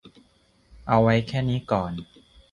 [0.87, 1.91] เอาไว้แค่นี้ก่อน